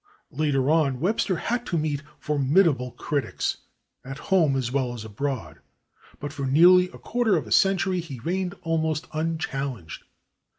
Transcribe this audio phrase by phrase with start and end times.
[0.31, 3.57] Later on Webster had to meet formidable critics,
[4.03, 5.59] at home as well as abroad,
[6.19, 10.03] but for nearly a quarter of a century he reigned almost unchallenged.